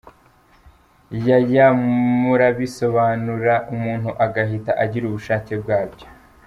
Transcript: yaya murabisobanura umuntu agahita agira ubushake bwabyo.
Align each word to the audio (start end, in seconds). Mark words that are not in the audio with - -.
yaya 1.27 1.67
murabisobanura 2.21 3.53
umuntu 3.73 4.09
agahita 4.25 4.71
agira 4.83 5.03
ubushake 5.07 5.53
bwabyo. 5.61 6.05